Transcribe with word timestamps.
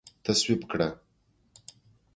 تصویب 0.25 0.61
کړه 0.71 0.87